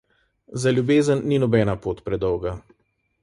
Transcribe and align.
Za 0.63 0.71
ljubezen 0.77 1.21
ni 1.33 1.37
nobena 1.45 1.77
pot 1.83 2.03
predolga. 2.09 2.57